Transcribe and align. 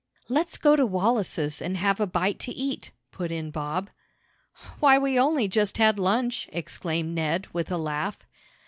"Let's 0.29 0.57
go 0.57 0.75
to 0.75 0.83
Wallace's 0.83 1.61
and 1.61 1.77
have 1.77 1.99
a 1.99 2.07
bite 2.07 2.39
to 2.39 2.51
eat," 2.51 2.89
put 3.11 3.29
in 3.31 3.51
Bob. 3.51 3.91
"Why, 4.79 4.97
we 4.97 5.19
only 5.19 5.47
just 5.47 5.77
had 5.77 5.99
lunch!" 5.99 6.49
exclaimed 6.51 7.13
Ned, 7.13 7.45
with 7.53 7.71
a 7.71 7.77
laugh. 7.77 8.17